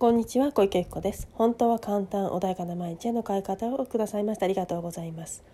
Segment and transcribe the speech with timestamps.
[0.00, 1.28] こんにちは小池由子です。
[1.34, 5.44] 本当は簡単穏やかな毎日への変え方をくださいましてありがとうございます。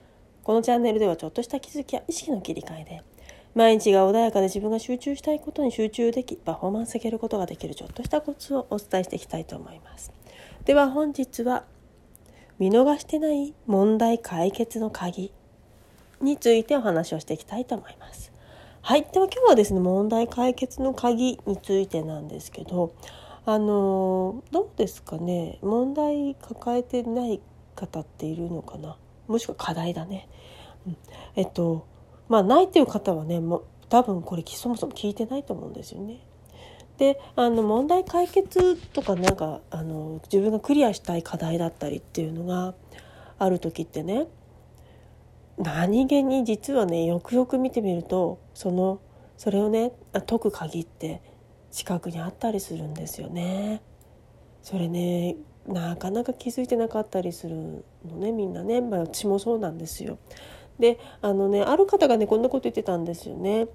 [0.44, 3.02] このチャンネルではちょっとした気づきや意識の切り替えで
[3.56, 10.12] 毎日が穏やかで自分が集中したいことに集中できパフォーマンス上げることができるちょっとしたコツをお伝えしていきたいと思います。
[10.64, 11.64] では本日は
[12.60, 15.32] 見逃してない問題解決の鍵
[16.20, 18.30] についてお話をしていきたいと思います。
[18.80, 19.02] はい。
[19.12, 22.92] では今日はですね問題解決の鍵についてなんですけど
[23.46, 25.58] あのどうですかね？
[25.62, 27.40] 問題抱えてない
[27.74, 28.98] 方っているのかな？
[29.28, 30.28] もしくは課題だね。
[30.86, 30.96] うん、
[31.36, 31.86] えっと
[32.28, 36.18] まあないっていう方はねも多分これそもそも聞いてないと思うんですよね。
[36.98, 42.74] であの問題解決とかなんかあの自分がクリアしたい課題だったりっていうのが
[43.38, 44.26] ある時ってね
[45.56, 49.00] 何気に実はねよくよく見てみるとその
[49.36, 49.92] それをね
[50.26, 51.20] 解く鍵って
[51.70, 53.82] 近くにあったりするんですよね。
[54.62, 60.18] それねなかなか気づいてなかったりするのねみんなね、まあ、私もそうなんですよ。
[60.78, 63.68] であのねある方がねこんなこと言ってたんですよね。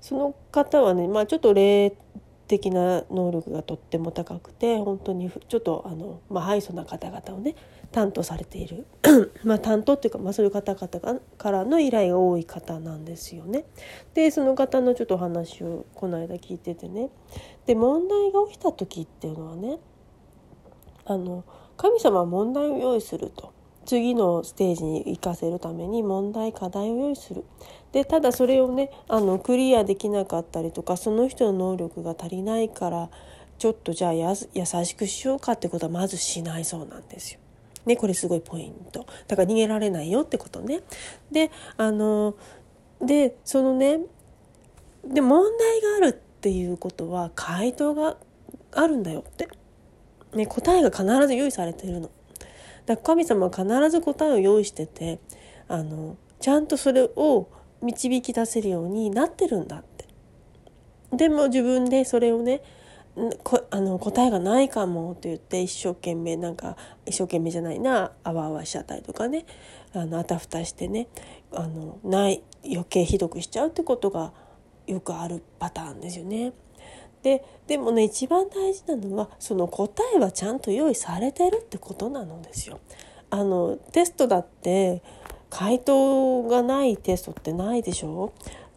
[0.00, 1.92] その方はね、まあ、ちょっと霊
[2.48, 7.54] 的な能力がとっても高くて本当にちょっとあの、まあ、ハイソな方々をね
[7.92, 8.86] 担当されている
[9.44, 13.64] まあ担当っていうか、まあ、そういう方々からの依頼が多い方なんですよね。
[14.14, 17.10] でその方のちょっとお話をこの間聞いててね
[17.66, 19.78] で問題が起きた時っていうのはね
[21.04, 21.44] あの
[21.76, 23.51] 神様は問題を用意すると。
[23.84, 27.44] 次のステージに行かせるために問題課題を用意する
[27.92, 33.10] でただそれをねあのクリアできなかったりとかその人の能力が足りないから
[33.58, 37.40] ちょっとじゃあ優しくしようかってことはまずしないそうなんですよ。
[37.86, 39.06] ね、これすごいポイント。
[39.28, 40.80] だから逃げられないよってことね。
[41.30, 42.34] で、あの、
[43.00, 44.00] で、そのね、
[45.04, 48.16] で、問題があるっていうことは回答が
[48.72, 49.48] あるんだよって。
[50.34, 52.10] ね、答えが必ず用意されてるの。
[52.86, 55.20] だ神様は必ず答えを用意してて、
[55.68, 57.48] あの、ちゃんとそれを
[57.80, 60.06] 導き出せるようになってるんだって。
[61.16, 62.62] でも自分でそれをね、
[63.44, 69.44] こあの答えがないかもって言って一生懸命なんか一生懸命じゃないなあわあわしちゃったりとかね
[69.92, 71.08] あのあたふたしてね
[71.52, 74.32] あのない余計ひどくしちゃうってことが
[74.86, 76.52] よくあるパターンですよね。
[77.22, 82.80] ででもね一番大事なのはその答えはちゃんと用意されてるってことなのですよ。
[83.30, 85.02] あのテストだって
[85.48, 88.32] 回答がないテストってないでしょ？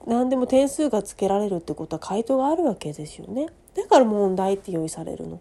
[0.05, 3.47] 何でも点数がつけられるってことは回答があるわけですよね。
[3.75, 5.39] だから問題って用意されるの。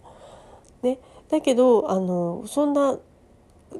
[0.82, 0.98] ね、
[1.28, 2.98] だけどあのそんな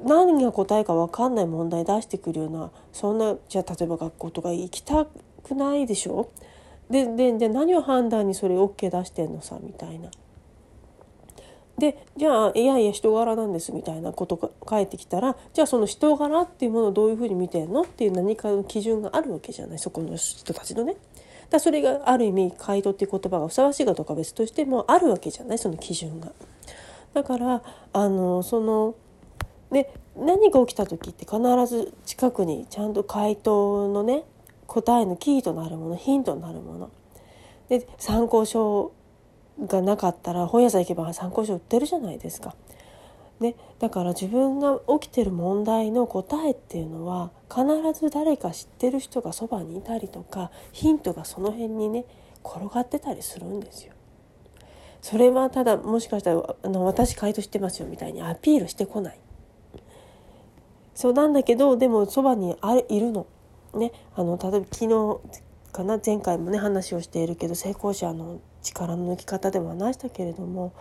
[0.03, 5.05] 何が答えか分かんない問題出してくるようなそんなじゃあ例えば学校とか行きた
[5.43, 6.29] くないでしょ？
[6.89, 10.09] ででじゃあ何を判断にそれ OK 出してんのさみたいな。
[11.77, 20.95] でじゃあいやいや人柄なんですみたいなことが返ってきたらじゃあその人柄っていうものをどういうふうに見てんのっていう何かの基準があるわけじゃないそこの人たちのね。
[21.49, 26.31] だそれがある意味回答っていう言葉がふさわしいかどうか別としてもあるわけじゃないその基準が。
[27.13, 27.61] だから
[27.93, 28.95] あのその
[29.69, 34.23] ね何が起きた時って必ず近くにちゃんと回答のね
[34.75, 36.91] 答えのキーとなるものヒントになるもの
[37.69, 38.91] で参考書
[39.65, 42.55] がなかったら本屋さん行けば参考書売ってるじゃないですか。
[43.39, 47.65] ね、だから自分が起きてる問題の答えっていうのは必
[47.99, 52.05] ず誰か知ってる人がそばにいたりとかヒントがその辺にね
[52.45, 53.93] 転がってたりするんですよ。
[55.01, 59.19] それはただもしかしたらあの私回答してますよみたいにアピールしてこない。
[60.93, 63.27] そうなんだけどでもそばにあいるの。
[63.75, 65.19] ね、あの例えば昨日
[65.71, 70.73] かな前回もね話をしているけど成功者の力の抜き方でも話したけれども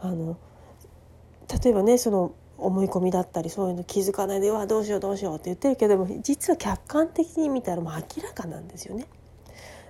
[0.00, 0.36] あの
[1.62, 9.06] 例えばねその思い込みだったりそういうの気づかないで「うわどうしようどうしよう」って言ってるけども実は客観的に見たらもう明らかなんですよね。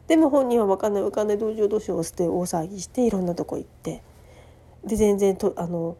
[0.06, 4.02] でも本人は分かんない分かんないどうしようどうしようって大騒ぎしていろんなとこ行って
[4.84, 5.96] で全然とあの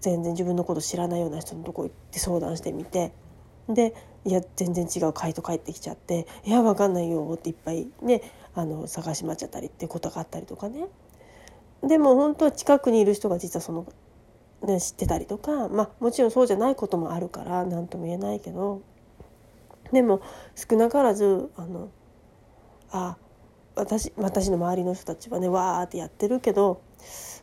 [0.00, 3.12] 全然自分のこと知らないような人のとこ行って相談してみて
[3.68, 8.22] でいや全然違う回答返ってきちゃって「いや分かんないよ」っていっぱいね
[8.54, 10.86] あの探し回っちゃったりってことがあったりとかね。
[11.82, 13.86] でも本当は近くにいる人が実はその
[14.62, 18.80] ね、知ってたりとか、まあ、もちろんそうじゃないこともあるから何とも言えないけど
[19.92, 20.20] でも
[20.54, 21.90] 少なからずあの
[22.90, 23.16] あ
[23.74, 26.80] 私私の周りの人たちはねわーってやってるけど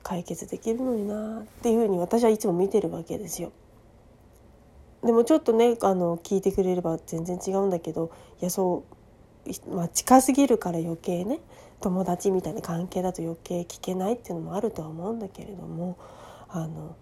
[0.01, 3.51] 解決できるのになっていうふうに私はいつも見てるわけですよ。
[5.03, 8.11] でもちょっとねあの聞いてくれれば全然違うんだけど
[8.41, 8.85] いやそ
[9.69, 11.39] う、まあ、近すぎるから余計ね
[11.81, 15.97] 友達みたいな関係だと余計聞けないっていうのもあるとは思うんだけれども
[16.47, 16.95] あの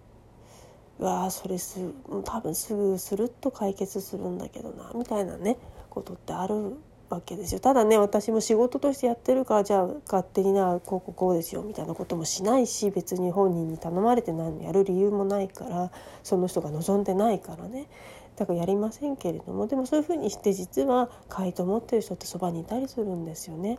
[1.00, 1.80] うわそれす
[2.26, 5.58] 多分すぐスルッと解決するんだけどなみたいなね
[5.90, 6.76] ことってある
[7.16, 15.92] わけですよただね私も仕事としてやってるからじゃあ勝手になこうこうこうですよみたいなこともしないし別に本人に頼まれて何やる理由もないから
[16.24, 17.88] その人が望んでないからね
[18.36, 23.78] だからやりませんけれどもでもそういうふうにして実は回答を持ってる人ってそばにいたりするんですよね。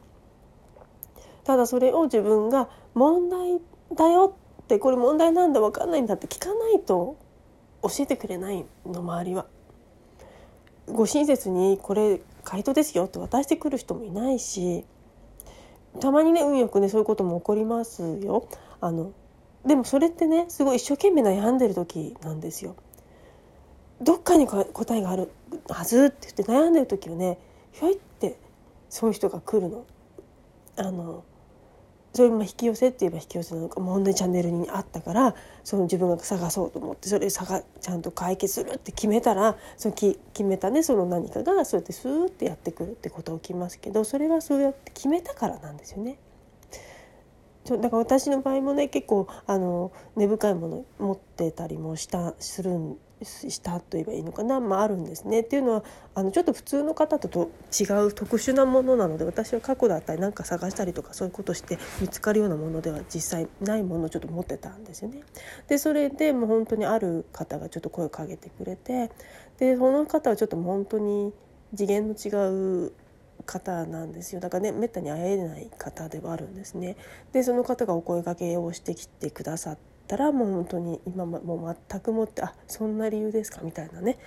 [1.44, 3.60] ただそれを自分が問題
[3.94, 7.16] だよってこれ問題なんだ分かんないんだって聞かないと
[7.82, 9.46] 教えてくれないの周りは。
[10.86, 14.84] ご親切にこれ回答ですよって渡してくる人もいないし
[16.00, 18.48] たまにね運よくねそういうことも起こりますよ。
[18.80, 19.12] あの
[19.64, 22.74] でもそれってねすごい一生懸命悩んでる時なんですよ。
[24.00, 25.30] どっかに答えがある
[25.68, 27.38] はずって言って悩んでる時はね
[27.72, 28.38] ひょいって
[28.88, 29.84] そういう人が来るの。
[30.76, 31.22] あの
[32.14, 46.18] それも引き寄せって言えば引き寄せなのかもう同じチャンネルにあったからその自分が探そうと思ってそれ探ちゃんと解決するって決めたらそのき決めたねその何かがそうやってスーッてやってくるってこと起きますけどそれはそうやって決めたからなんですよね。
[47.64, 55.40] だから私の場合もね結構あの根深いもの持ってたりもしたするんしたと言えばいいのかな、まあ、あるんですね。
[55.40, 55.84] っていうのは
[56.14, 65.22] あのちょっと普通の方とと違う特殊なものなので私は過去だったり何か探したりとかそういうことして見つかるようなものでは実際ないものをちょっと持ってたんですよね。
[65.68, 69.10] でそれでもう本当にある方がちょっと声をかけてくれて
[69.58, 71.32] でその方はちょっと本当に
[71.74, 72.92] 次元の違う
[73.44, 76.96] 方なんですよだからねめったに会えない方ではあるんですね。
[77.32, 84.18] でその方がお声かけをしてきてくださってたらもう本当に今も全くもってあそんな理由ですかみたいなね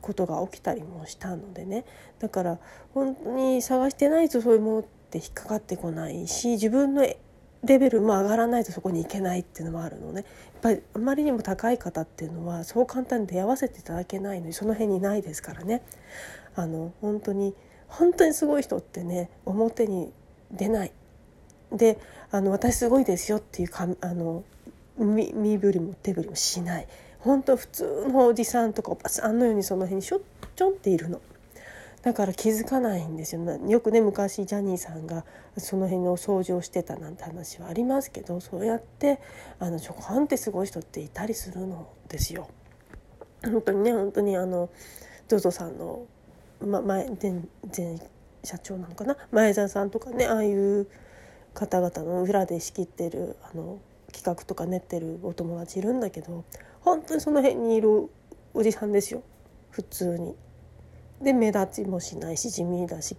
[0.00, 1.84] ことが起きたりもしたのでね。
[2.18, 2.58] だから
[2.94, 7.02] 本当に探してないとそういうものって引っかかってこないし自分の
[7.62, 10.24] レベルも上がらないとそこに行けないっていうのもあるのね。
[10.54, 15.82] やっぱりあまりにも高い方っていうのはそう簡単に出会わせていただけないのにその辺にないですからね。
[16.54, 17.54] あの本当に
[17.88, 20.12] 本当にすごい人ってね表に
[20.50, 20.92] 出ない。
[21.72, 21.98] で
[22.30, 24.42] あの私すごいですよっていうかあの
[25.04, 26.86] 身振りも手振りもしない
[27.18, 30.20] 本当普通のおじさんとかおばさんのようにその辺にしょっ
[30.56, 31.20] ちょんっているの。
[32.02, 35.26] だから気づかないんですよよくね昔ジャニーさんが
[35.58, 39.20] その辺の掃除をしてたなんて話はありますけどそうやって
[39.58, 42.48] あのちょこんってすごい人っていたりするのですよ。
[43.42, 44.70] 本当にね本当にあの
[45.28, 46.06] ZOZO さんの、
[46.64, 47.42] ま、前前
[47.76, 47.98] 前
[48.44, 49.18] 社長なのかな？
[49.30, 50.86] 前澤さんとかねああいう
[51.52, 53.78] 方々の裏で仕切ってるあの
[54.10, 56.44] 企画とか練ってるお友達いるんだけど
[56.80, 58.10] 本当にその辺にいる
[58.54, 59.22] おじさんですよ。
[59.70, 60.34] 普通に。
[61.22, 63.16] で目立ちもしないし地味だし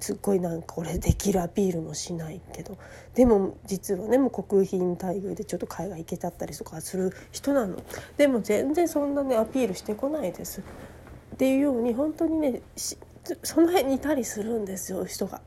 [0.00, 2.78] すっごいなんかこれできるアピールもしないけど。
[3.14, 7.82] でも実はねもう国賓待遇でちょっと海外行けちゃったりとかする人なの。
[8.16, 10.60] でも全然そんなねアピールしてこないです。
[10.60, 12.62] っていうように本当にね
[13.42, 15.40] その辺にいたりするんですよ人が。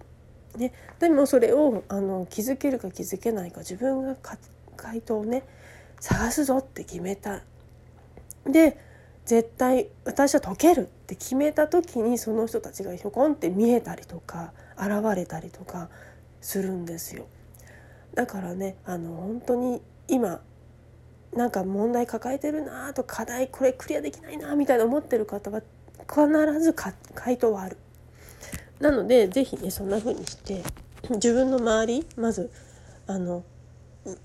[0.58, 4.16] ね、でもそれをあの気づけるか気づけないか自分が
[4.82, 5.44] 回答をね
[6.00, 7.42] 探すぞって決めた
[8.46, 8.78] で
[9.26, 15.90] 絶対私は解けるって決めた時にその人たちがひょこんって見えたりとか現れたりとか
[16.42, 17.28] するんですよ。
[18.16, 20.42] だからねあの本当に今
[21.34, 25.62] なんか問題抱えてるなと課題これクリアできないなみたいな思ってる方は
[26.10, 27.78] 必ず回答はある。
[28.80, 30.64] なので是非ねそんな風にして
[31.12, 32.50] 自分の周りまず
[33.06, 33.44] あの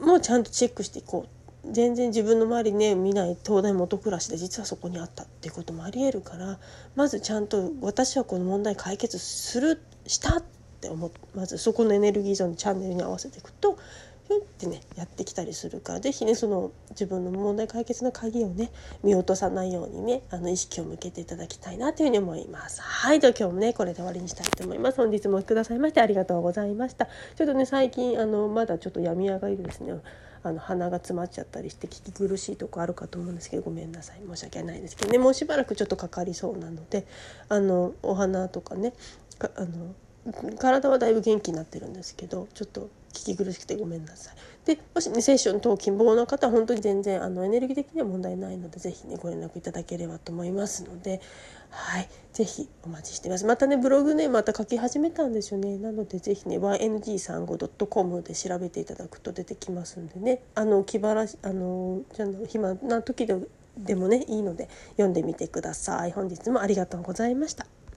[0.01, 1.37] もちゃんとチェックしていこう。
[1.73, 6.59] 全然自分の周りね見ない東大元暮らしで実はそこにあったっていうこともありえるから
[6.95, 10.43] まずちゃんと私はこの問題解決するしたっ
[10.81, 13.79] て思ってまずそこのエネルギーゾーンのチャンネルに合わせていくと
[14.29, 18.71] ふんってねやってきたりするから是非ねその自分の問題解決の鍵をね
[19.03, 22.81] 見落とさないようにねあの意識を向けていただきたいなというふうに思います。
[22.83, 24.97] はいでは今日もねこれで終わりにしたいと思います。
[24.97, 27.07] 本日もくださいましてありがとうございました。
[27.07, 29.95] ちょっとね最近あのまだちょっと病み上がりですね。
[30.43, 37.05] あの鼻が詰まっちゃったりして聞き苦しいとこあるかと思うんですけどごめんなさい申し訳ないですけどねもうしばらくちょっとかかりそうなので
[37.49, 38.93] あのお花とかね
[39.41, 39.95] あの
[40.57, 44.35] 体はだいぶ元気になってるんですけどちょっと聞き苦しくてごめんなさい。
[44.65, 51.21] でもしねセッション等希望の方は本当に全然あのエネルギー的には問題ないので是非ねご連絡いただければと思いますので。
[51.71, 52.09] はい。
[52.33, 53.45] 是非お待ちしてます。
[53.45, 55.79] またねブログねまた書き始めたんですよね。
[55.79, 60.43] なので是非ね yng35.com で調べていただくと出てきますんでね。
[60.55, 63.37] あの気晴らしあのじゃ暇な時で
[63.77, 66.13] でもねいいので読んでみてください。
[66.13, 67.67] 本日もありがとうございました。